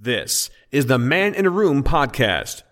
[0.00, 2.62] This is the Man in a Room podcast.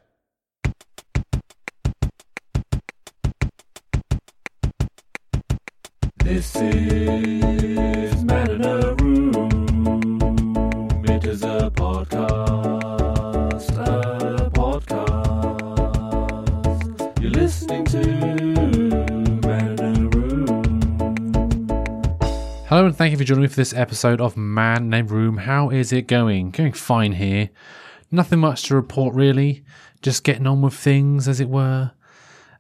[6.19, 10.25] This is Man in a Room.
[11.09, 12.86] It is a podcast.
[22.87, 25.39] And thank you for joining me for this episode of Man in a Room.
[25.39, 26.53] How is it going?
[26.53, 27.51] Going fine here.
[28.13, 29.65] Nothing much to report really.
[30.03, 31.91] Just getting on with things, as it were.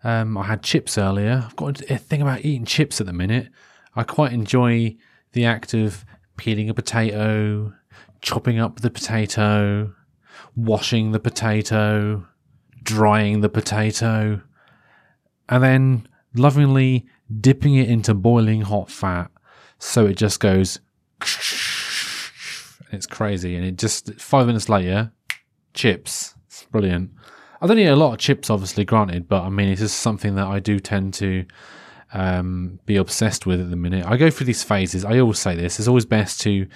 [0.03, 1.45] Um, I had chips earlier.
[1.47, 3.51] I've got a thing about eating chips at the minute.
[3.95, 4.97] I quite enjoy
[5.31, 6.05] the act of
[6.37, 7.73] peeling a potato,
[8.21, 9.95] chopping up the potato,
[10.57, 12.27] washing the potato,
[12.83, 14.43] drying the potato,
[15.49, 17.07] and then lovingly
[17.41, 19.31] dipping it into boiling hot fat
[19.79, 20.81] so it just goes
[21.21, 23.57] and it's crazy.
[23.57, 25.13] And it just five minutes later
[25.75, 26.35] chips.
[26.47, 27.11] It's brilliant.
[27.61, 30.35] I don't eat a lot of chips obviously granted but i mean it's just something
[30.35, 31.47] that i do tend to
[32.13, 34.07] um, be obsessed with at the minute.
[34.07, 35.05] I go through these phases.
[35.05, 36.67] I always say this it's always best to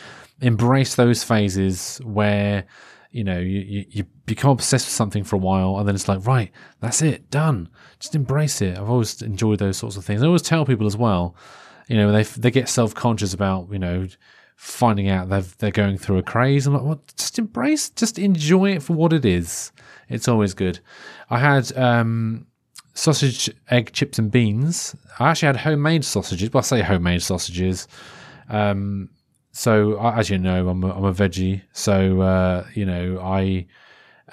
[0.41, 2.65] embrace those phases where
[3.11, 6.09] you know you, you, you become obsessed with something for a while and then it's
[6.09, 7.69] like right that's it done.
[7.99, 8.77] Just embrace it.
[8.77, 10.23] I've always enjoyed those sorts of things.
[10.23, 11.37] I always tell people as well
[11.91, 14.07] you know they they get self conscious about you know
[14.55, 16.65] finding out they're they're going through a craze.
[16.67, 19.73] I'm like, well, just embrace, just enjoy it for what it is.
[20.09, 20.79] It's always good.
[21.31, 22.47] I had um,
[22.95, 24.95] sausage, egg, chips, and beans.
[25.19, 26.49] I actually had homemade sausages.
[26.49, 27.89] But I say homemade sausages.
[28.49, 29.11] Um,
[29.51, 31.63] so as you know, I'm a, I'm a veggie.
[31.73, 33.67] So uh, you know I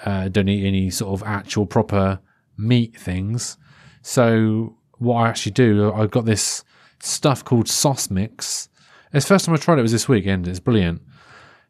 [0.04, 2.20] uh, don't eat any sort of actual proper
[2.56, 3.58] meat things.
[4.02, 6.62] So what I actually do, I've got this
[7.00, 8.68] stuff called Sosmix.
[9.12, 10.46] It's the first time I tried it was this weekend.
[10.48, 11.02] It's brilliant.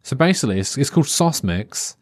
[0.03, 1.97] So basically, it's, it's called Sosmix.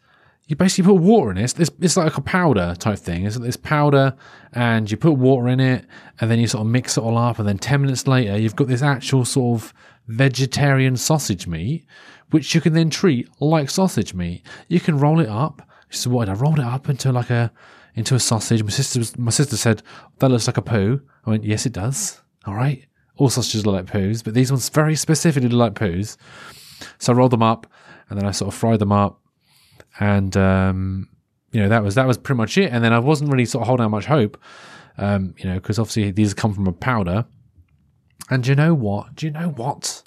[0.47, 1.59] You basically put water in it.
[1.59, 3.25] It's, it's like a powder type thing.
[3.25, 4.15] It's this powder,
[4.53, 5.85] and you put water in it,
[6.21, 8.55] and then you sort of mix it all up, and then ten minutes later, you've
[8.55, 9.73] got this actual sort of
[10.07, 11.85] vegetarian sausage meat,
[12.29, 14.41] which you can then treat like sausage meat.
[14.69, 15.61] You can roll it up.
[15.89, 16.29] So what?
[16.29, 17.51] I rolled it up into like a
[17.95, 18.63] into a sausage.
[18.63, 19.83] My sister was, my sister said
[20.19, 21.01] that looks like a poo.
[21.25, 22.21] I went, yes, it does.
[22.45, 22.85] All right.
[23.17, 26.17] All sausages look like poos, but these ones very specifically look like poos.
[26.99, 27.67] So I rolled them up,
[28.09, 29.21] and then I sort of fried them up,
[29.99, 31.09] and um,
[31.51, 32.71] you know that was that was pretty much it.
[32.71, 34.39] And then I wasn't really sort of holding out much hope,
[34.97, 37.25] um, you know, because obviously these come from a powder.
[38.29, 39.15] And you know what?
[39.15, 40.03] Do you know what?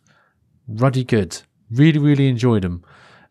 [0.68, 1.40] Ruddy good.
[1.70, 2.84] Really, really enjoyed them.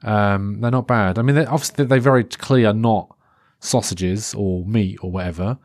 [0.03, 1.19] Um, they're not bad.
[1.19, 3.15] I mean, obviously they very clearly are not
[3.59, 5.57] sausages or meat or whatever,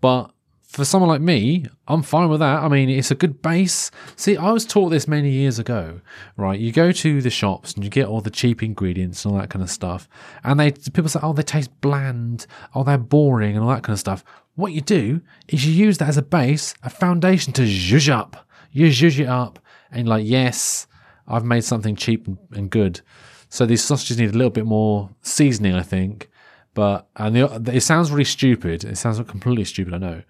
[0.00, 0.30] but
[0.68, 2.62] for someone like me, I'm fine with that.
[2.62, 3.90] I mean, it's a good base.
[4.16, 6.00] See, I was taught this many years ago,
[6.36, 6.60] right?
[6.60, 9.50] You go to the shops and you get all the cheap ingredients and all that
[9.50, 10.08] kind of stuff,
[10.44, 12.46] and they people say, "Oh, they taste bland.
[12.74, 14.22] Oh, they're boring," and all that kind of stuff.
[14.56, 18.46] What you do is you use that as a base, a foundation to zhuzh up.
[18.70, 19.58] You zhuzh it up,
[19.90, 20.86] and like, yes,
[21.26, 23.00] I've made something cheap and good.
[23.48, 26.28] So these sausages need a little bit more seasoning, I think.
[26.74, 28.84] But and the, it sounds really stupid.
[28.84, 30.22] It sounds completely stupid, I know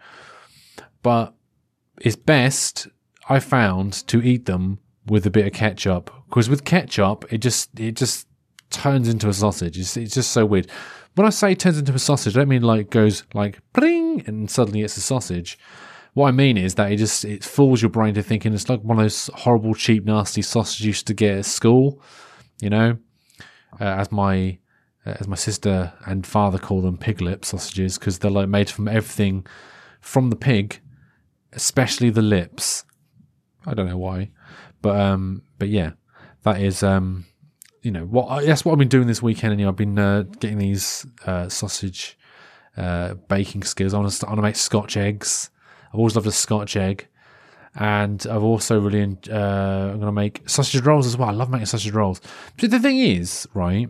[1.02, 1.34] but
[2.00, 2.88] it's best
[3.28, 7.78] I found to eat them with a bit of ketchup because with ketchup it just
[7.78, 8.26] it just
[8.70, 9.78] turns into a sausage.
[9.78, 10.70] It's, it's just so weird.
[11.14, 14.50] When I say turns into a sausage, I don't mean like goes like bling and
[14.50, 15.58] suddenly it's a sausage.
[16.14, 18.82] What I mean is that it just it fools your brain to thinking it's like
[18.82, 22.02] one of those horrible, cheap, nasty sausages you used to get at school.
[22.60, 22.98] You know,
[23.80, 24.58] uh, as my
[25.20, 29.46] as my sister and father call them piglet sausages because they're like made from everything
[30.00, 30.80] from the pig
[31.52, 32.84] especially the lips.
[33.66, 34.30] I don't know why,
[34.82, 35.92] but um, but yeah,
[36.42, 37.26] that is um,
[37.82, 39.52] you know what that's what I've been doing this weekend.
[39.52, 42.18] And you know, I've been uh, getting these uh, sausage
[42.76, 43.94] uh, baking skills.
[43.94, 45.50] I want to to make Scotch eggs.
[45.88, 47.08] I've always loved a Scotch egg,
[47.74, 51.28] and I've also really uh, I'm going to make sausage rolls as well.
[51.28, 52.20] I love making sausage rolls.
[52.58, 53.88] But the thing is, right,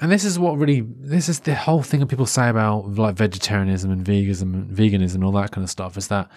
[0.00, 3.14] and this is what really this is the whole thing that people say about like
[3.14, 6.30] vegetarianism and veganism and veganism and all that kind of stuff is that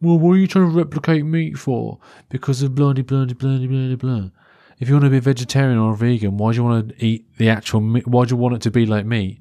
[0.00, 1.98] well what are you trying to replicate meat for?
[2.28, 4.30] Because of bloody bloody bloody bloody blah
[4.78, 7.04] if you want to be a vegetarian or a vegan why do you want to
[7.04, 9.40] eat the actual meat why do you want it to be like meat?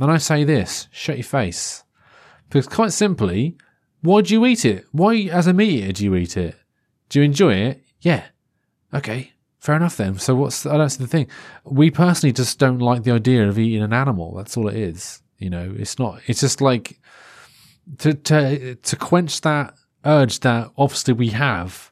[0.00, 1.84] And i say this shut your face.
[2.48, 3.56] Because quite simply
[4.02, 4.84] why do you eat it?
[4.92, 6.54] Why as a meat eater do you eat it?
[7.08, 7.84] Do you enjoy it?
[8.00, 8.24] Yeah.
[8.92, 9.32] Okay
[9.66, 10.16] Fair enough then.
[10.16, 11.26] So what's I don't see the thing.
[11.64, 14.32] We personally just don't like the idea of eating an animal.
[14.36, 15.20] That's all it is.
[15.38, 16.20] You know, it's not.
[16.28, 17.00] It's just like
[17.98, 19.74] to to to quench that
[20.04, 21.90] urge that obviously we have.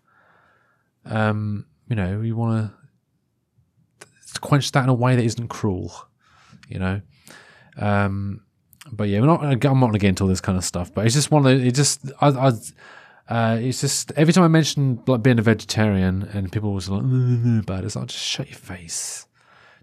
[1.05, 2.71] Um, you know, we want
[4.01, 5.93] to quench that in a way that isn't cruel.
[6.69, 7.01] you know.
[7.77, 8.45] Um,
[8.93, 9.43] but yeah, we're not.
[9.43, 10.95] I'm not going to get into all this kind of stuff.
[10.95, 11.67] But it's just one of the.
[11.67, 12.09] It just.
[12.21, 12.29] I.
[12.29, 12.53] I
[13.29, 17.03] uh, it's just every time I mention like being a vegetarian and people was like
[17.03, 19.27] "Mm, about it, it's like just shut your face.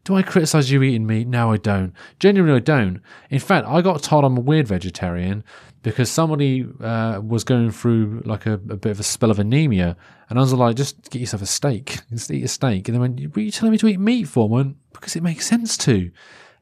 [0.04, 1.28] Do I criticize you eating meat?
[1.28, 1.94] No, I don't.
[2.20, 3.02] Genuinely, I don't.
[3.30, 5.44] In fact, I got told I'm a weird vegetarian
[5.84, 9.96] because somebody uh, was going through like a, a bit of a spell of anemia,
[10.30, 12.00] and I was like, just get yourself a steak.
[12.10, 12.88] Just eat a steak.
[12.88, 15.16] And they went, "What are you telling me to eat meat for?" I went, because
[15.16, 16.12] it makes sense to.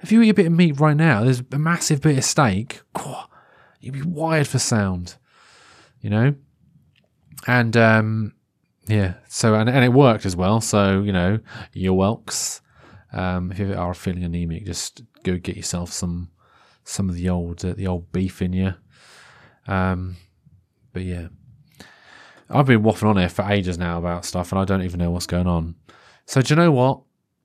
[0.01, 2.81] If you eat a bit of meat right now, there's a massive bit of steak.
[3.81, 5.15] You'd be wired for sound,
[6.01, 6.35] you know.
[7.47, 8.33] And um,
[8.87, 10.61] yeah, so and, and it worked as well.
[10.61, 11.39] So you know,
[11.73, 12.61] you're welks.
[13.11, 16.31] Um, if you are feeling anemic, just go get yourself some
[16.83, 18.73] some of the old uh, the old beef in you.
[19.67, 20.17] Um,
[20.93, 21.27] but yeah,
[22.49, 25.11] I've been waffling on here for ages now about stuff, and I don't even know
[25.11, 25.75] what's going on.
[26.25, 27.01] So do you know what?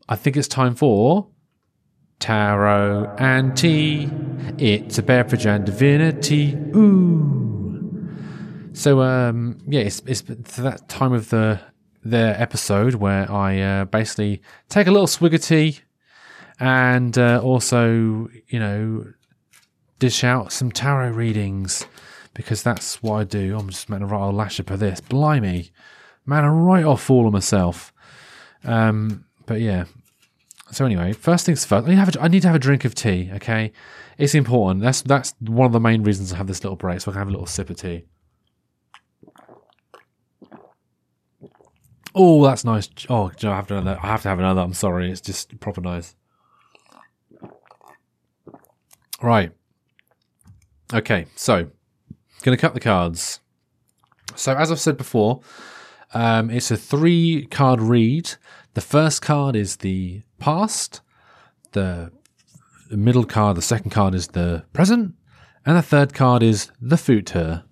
[0.08, 1.28] I think it's time for
[2.18, 4.10] tarot and tea.
[4.58, 6.54] It's a beverage and divinity.
[6.74, 7.53] Ooh.
[8.74, 11.60] So um, yeah, it's it's that time of the
[12.04, 15.78] the episode where I uh, basically take a little swig of tea
[16.58, 19.06] and uh, also you know
[20.00, 21.86] dish out some tarot readings
[22.34, 23.56] because that's what I do.
[23.56, 25.00] I'm just making a right old lash up of this.
[25.00, 25.70] Blimey,
[26.26, 27.92] man, I'm right off all of myself.
[28.64, 29.84] Um, but yeah.
[30.72, 31.86] So anyway, first things first.
[31.86, 33.30] I need, to have a, I need to have a drink of tea.
[33.34, 33.70] Okay,
[34.18, 34.82] it's important.
[34.82, 37.20] That's that's one of the main reasons I have this little break, so I can
[37.20, 38.06] have a little sip of tea.
[42.14, 42.88] Oh, that's nice.
[43.08, 43.98] Oh, I have to.
[44.02, 44.60] I have to have another.
[44.60, 45.10] I'm sorry.
[45.10, 46.14] It's just proper nice.
[49.20, 49.52] Right.
[50.92, 51.26] Okay.
[51.34, 51.70] So,
[52.42, 53.40] gonna cut the cards.
[54.36, 55.40] So, as I've said before,
[56.12, 58.30] um, it's a three card read.
[58.74, 61.00] The first card is the past.
[61.72, 62.12] The
[62.90, 65.14] middle card, the second card is the present,
[65.66, 67.64] and the third card is the future.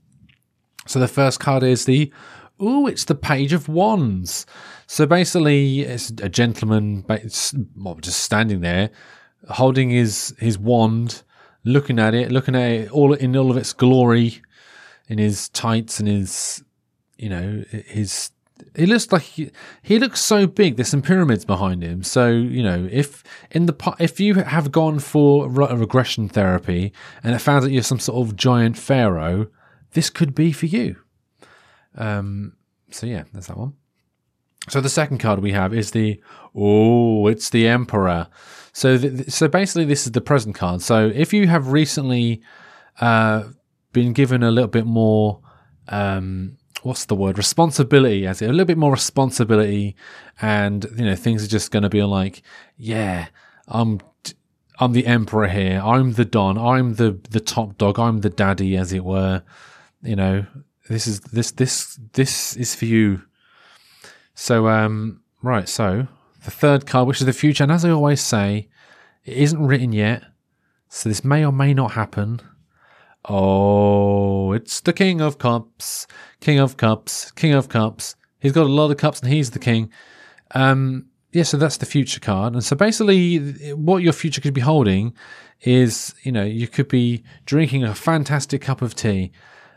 [0.86, 2.12] So the first card is the
[2.62, 4.46] oh, it's the Page of Wands.
[4.86, 7.04] So basically, it's a gentleman,
[7.76, 8.90] well, just standing there,
[9.50, 11.22] holding his his wand,
[11.64, 14.40] looking at it, looking at it all in all of its glory,
[15.08, 16.62] in his tights and his,
[17.18, 18.30] you know, his.
[18.76, 19.50] He looks like he,
[19.82, 20.76] he looks so big.
[20.76, 22.04] There's some pyramids behind him.
[22.04, 26.92] So you know, if in the if you have gone for a regression therapy
[27.24, 29.48] and it found that you're some sort of giant pharaoh,
[29.94, 30.96] this could be for you.
[31.96, 32.54] Um,
[32.90, 33.74] so yeah, that's that one.
[34.68, 36.20] So the second card we have is the
[36.54, 38.28] oh, it's the Emperor.
[38.72, 40.82] So so basically, this is the present card.
[40.82, 42.42] So if you have recently
[43.00, 43.44] uh,
[43.92, 45.40] been given a little bit more,
[45.88, 49.96] um, what's the word, responsibility, as it a little bit more responsibility,
[50.40, 52.42] and you know things are just going to be like,
[52.76, 53.26] yeah,
[53.66, 54.00] I'm
[54.78, 55.80] I'm the emperor here.
[55.84, 56.56] I'm the don.
[56.56, 57.98] I'm the the top dog.
[57.98, 59.42] I'm the daddy, as it were.
[60.02, 60.46] You know,
[60.88, 63.22] this is this this this is for you.
[64.34, 66.08] So um right, so
[66.44, 68.68] the third card, which is the future, and as I always say,
[69.24, 70.24] it isn't written yet,
[70.88, 72.40] so this may or may not happen.
[73.24, 76.08] Oh, it's the King of Cups,
[76.40, 78.16] King of Cups, King of Cups.
[78.40, 79.90] He's got a lot of cups, and he's the king.
[80.50, 83.38] Um, yeah, so that's the future card, and so basically,
[83.74, 85.14] what your future could be holding
[85.60, 89.30] is, you know, you could be drinking a fantastic cup of tea,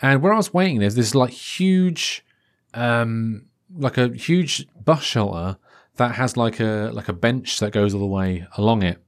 [0.01, 2.25] And where I was waiting, there's this like huge,
[2.73, 5.59] um, like a huge bus shelter
[5.97, 8.99] that has like a like a bench that goes all the way along it,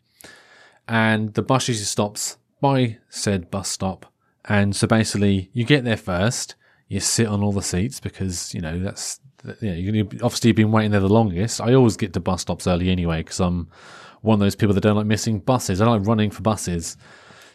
[0.88, 4.06] and the bus usually stops by said bus stop.
[4.44, 6.54] And so basically, you get there first,
[6.88, 9.20] you sit on all the seats because you know that's
[9.60, 11.60] you know, obviously you've been waiting there the longest.
[11.60, 13.68] I always get to bus stops early anyway because I'm
[14.22, 15.80] one of those people that don't like missing buses.
[15.80, 16.96] I don't like running for buses.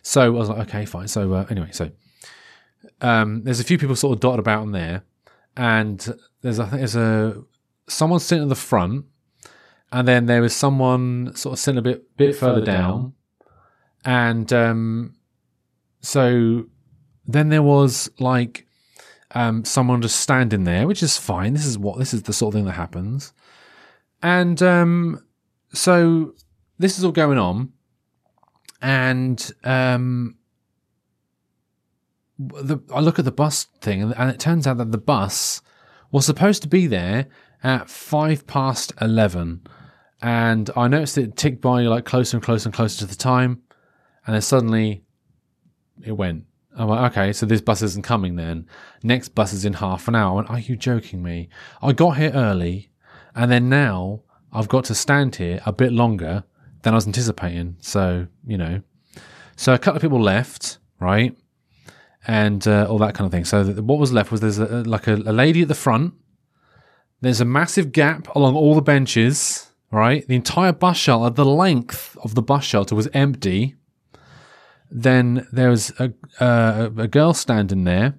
[0.04, 1.08] So I was like, okay, fine.
[1.08, 1.92] So uh, anyway, so
[3.02, 5.04] um, there's a few people sort of dotted about in there,
[5.56, 6.00] and
[6.42, 7.44] there's I think there's a
[7.88, 9.06] someone sitting at the front,
[9.92, 13.14] and then there was someone sort of sitting a bit bit, further, down,
[14.06, 15.16] and um,
[16.02, 16.66] so
[17.26, 18.68] then there was like
[19.32, 21.54] um, someone just standing there, which is fine.
[21.54, 23.34] This is what this is the sort of thing that happens,
[24.22, 25.26] and um,
[25.74, 26.34] so
[26.80, 27.74] this is all going on,
[28.82, 30.38] and um,
[32.40, 35.62] the, I look at the bus thing, and, and it turns out that the bus
[36.12, 37.28] was supposed to be there
[37.64, 39.62] at five past eleven,
[40.22, 43.62] and I noticed it ticked by like closer and closer and closer to the time,
[44.26, 45.04] and then suddenly
[46.04, 46.46] it went.
[46.78, 48.66] I'm like, okay, so this bus isn't coming then.
[49.04, 50.36] Next bus is in half an hour.
[50.36, 51.50] Went, are you joking me?
[51.82, 52.92] I got here early,
[53.36, 54.22] and then now
[54.54, 56.44] I've got to stand here a bit longer
[56.84, 57.78] than I was anticipating.
[57.80, 58.82] So, you know.
[59.56, 61.36] So a couple of people left, right?
[62.28, 63.46] And uh, all that kind of thing.
[63.46, 66.14] So what was left was there's a, like a, a lady at the front.
[67.20, 70.28] There's a massive gap along all the benches, right?
[70.28, 73.76] The entire bus shelter, the length of the bus shelter was empty
[74.92, 76.12] then there was a
[76.44, 78.14] uh, a girl standing there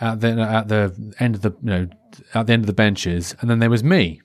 [0.00, 1.88] at the at the end of the you know
[2.34, 4.20] at the end of the benches, and then there was me,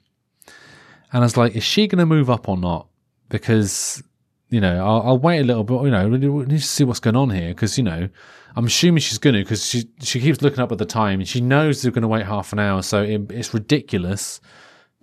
[1.11, 2.87] and I was like, is she going to move up or not?
[3.27, 4.01] Because
[4.49, 5.83] you know I'll, I'll wait a little bit.
[5.83, 8.07] You know, we need to see what's going on here because you know
[8.55, 11.27] I'm assuming she's going to because she she keeps looking up at the time and
[11.27, 14.39] she knows they're going to wait half an hour, so it, it's ridiculous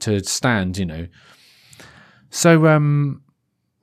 [0.01, 0.79] to stand.
[0.79, 1.07] You know,
[2.35, 3.23] so um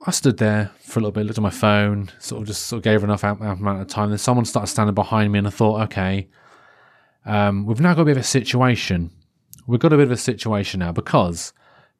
[0.06, 2.78] I stood there for a little bit, looked at my phone, sort of just sort
[2.78, 4.08] of gave her enough amount of time.
[4.08, 6.28] Then someone started standing behind me, and I thought, okay,
[7.24, 9.10] um, we've now got a bit of a situation.
[9.66, 11.52] We've got a bit of a situation now because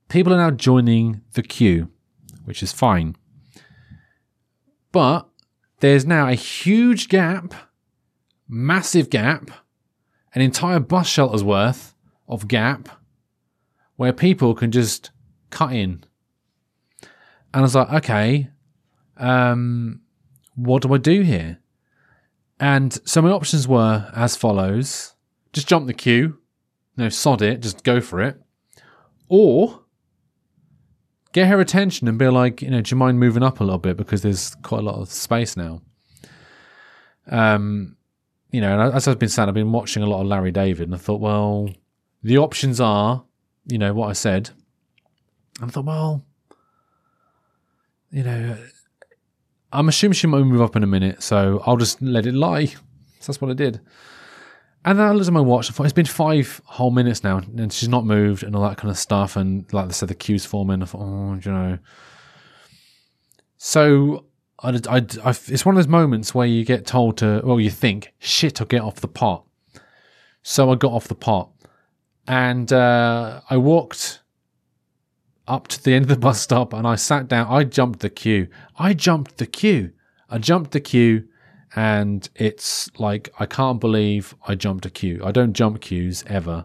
[0.09, 1.91] people are now joining the queue,
[2.45, 3.17] which is fine.
[4.91, 5.29] But
[5.79, 7.55] there's now a huge gap,
[8.49, 9.49] massive gap,
[10.35, 11.95] an entire bus shelter's worth
[12.27, 12.89] of gap
[13.95, 15.13] where people can just
[15.51, 16.05] cut in
[17.55, 18.51] and I was like, okay,
[19.17, 20.01] um,
[20.55, 21.59] what do I do here?
[22.59, 25.15] And so my options were as follows
[25.53, 26.39] just jump the queue,
[26.97, 28.41] no, sod it, just go for it.
[29.29, 29.83] Or
[31.33, 33.79] get her attention and be like, you know, do you mind moving up a little
[33.79, 35.83] bit because there's quite a lot of space now.
[37.31, 37.97] Um,
[38.51, 40.89] you know, and as I've been saying, I've been watching a lot of Larry David,
[40.89, 41.71] and I thought, well,
[42.23, 43.25] the options are,
[43.67, 44.51] you know, what I said.
[45.61, 46.25] And I thought, well,
[48.13, 48.57] you know,
[49.73, 52.67] I'm assuming she might move up in a minute, so I'll just let it lie.
[52.67, 52.77] So
[53.27, 53.81] that's what I did.
[54.85, 55.71] And then I looked at my watch.
[55.71, 58.77] I thought it's been five whole minutes now, and she's not moved, and all that
[58.77, 59.37] kind of stuff.
[59.37, 60.83] And like I said, the queue's forming.
[60.83, 61.79] I thought, oh, you know.
[63.57, 64.27] So
[64.59, 67.71] I, I, I, it's one of those moments where you get told to, well, you
[67.71, 69.45] think, shit, I'll get off the pot.
[70.43, 71.51] So I got off the pot,
[72.27, 74.22] and uh, I walked
[75.49, 77.47] up to the end of the bus stop and I sat down.
[77.49, 78.49] I jumped the queue.
[78.79, 79.93] I jumped the queue.
[80.31, 81.29] I jumped the queue
[81.75, 85.21] and it's like I can't believe I jumped a queue.
[85.25, 86.65] I don't jump queues ever.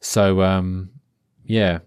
[0.00, 0.90] So um
[1.44, 1.78] yeah.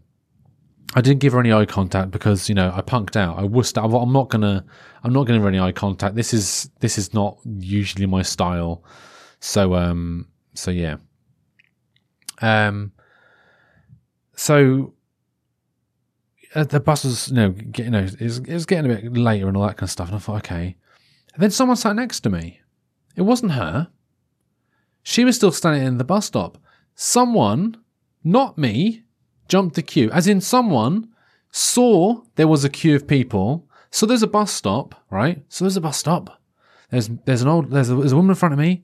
[0.98, 3.38] I didn't give her any eye contact because, you know, I punked out.
[3.38, 3.94] I wussed out.
[3.94, 4.66] I'm not gonna
[5.04, 6.16] I'm not gonna give any eye contact.
[6.16, 8.84] This is this is not usually my style.
[9.42, 10.98] So um so yeah.
[12.42, 12.94] Um
[14.36, 14.95] so
[16.56, 18.96] Uh, the bus was, you know, get, you know, it was, it was getting a
[18.96, 20.08] bit later and all that kind of stuff.
[20.08, 20.78] And I thought, okay.
[21.34, 22.62] And then someone sat next to me.
[23.16, 23.90] It wasn't her.
[25.04, 26.58] She was still standing in the bus stop.
[26.96, 27.78] Someone,
[28.24, 29.04] not me,
[29.50, 30.10] jumped the queue.
[30.12, 31.10] As in, someone
[31.52, 33.68] saw there was a queue of people.
[33.92, 35.44] So there's a bus stop, right?
[35.50, 36.42] So there's a bus stop.
[36.90, 38.84] There's there's an old there's a, there's a woman in front of me.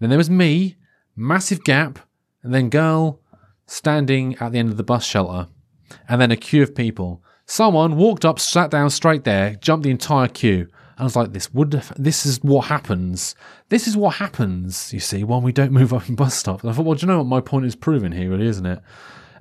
[0.00, 0.76] Then there was me,
[1.14, 1.98] massive gap,
[2.42, 3.20] and then girl
[3.66, 5.48] standing at the end of the bus shelter
[6.08, 7.22] and then a queue of people.
[7.46, 10.68] Someone walked up, sat down straight there, jumped the entire queue.
[10.98, 13.34] I was like, this would this is what happens.
[13.68, 16.62] This is what happens, you see, when we don't move up in bus stops.
[16.62, 18.66] And I thought, well, do you know what my point is proven here, really, isn't
[18.66, 18.80] it?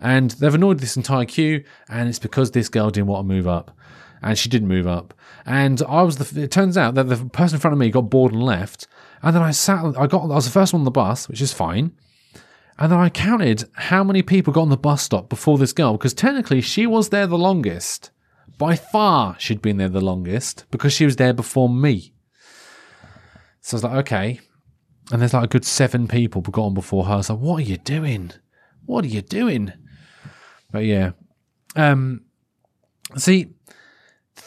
[0.01, 3.47] And they've annoyed this entire queue, and it's because this girl didn't want to move
[3.47, 3.71] up.
[4.21, 5.13] And she didn't move up.
[5.45, 8.09] And I was the it turns out that the person in front of me got
[8.09, 8.87] bored and left.
[9.21, 11.41] And then I sat I got I was the first one on the bus, which
[11.41, 11.91] is fine.
[12.77, 15.93] And then I counted how many people got on the bus stop before this girl,
[15.93, 18.11] because technically she was there the longest.
[18.57, 22.13] By far, she'd been there the longest because she was there before me.
[23.61, 24.39] So I was like, okay.
[25.11, 27.13] And there's like a good seven people got on before her.
[27.13, 28.31] I was like, what are you doing?
[28.85, 29.73] What are you doing?
[30.71, 31.11] But yeah.
[31.75, 32.21] Um,
[33.17, 33.49] see,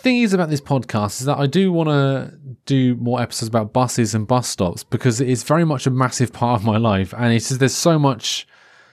[0.09, 2.33] thing is about this podcast is that I do want to
[2.65, 6.33] do more episodes about buses and bus stops because it is very much a massive
[6.41, 7.13] part of my life.
[7.13, 8.47] And it's just, there's so much